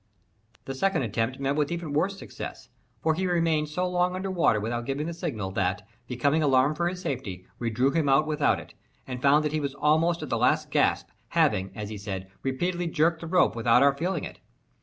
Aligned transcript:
The 0.65 0.73
second 0.73 1.03
attempt 1.03 1.39
met 1.39 1.55
with 1.55 1.71
even 1.71 1.93
worse 1.93 2.17
success; 2.17 2.69
for 3.03 3.13
he 3.13 3.27
remained 3.27 3.69
so 3.69 3.87
long 3.87 4.15
under 4.15 4.31
water 4.31 4.59
without 4.59 4.87
giving 4.87 5.05
the 5.05 5.13
signal, 5.13 5.51
that, 5.51 5.87
becoming 6.07 6.41
alarmed 6.41 6.75
for 6.77 6.89
his 6.89 6.99
safety, 7.03 7.45
we 7.59 7.69
drew 7.69 7.91
him 7.91 8.09
out 8.09 8.25
without 8.25 8.59
it, 8.59 8.73
and 9.05 9.21
found 9.21 9.45
that 9.45 9.51
he 9.53 9.59
was 9.59 9.75
almost 9.75 10.23
at 10.23 10.29
the 10.29 10.39
last 10.39 10.71
gasp, 10.71 11.09
having, 11.27 11.69
as 11.77 11.89
he 11.89 11.99
said, 11.99 12.31
repeatedly 12.41 12.87
jerked 12.87 13.17
at 13.21 13.29
the 13.29 13.35
rope 13.37 13.55
without 13.55 13.83
our 13.83 13.95
feeling 13.95 14.23
it. 14.23 14.39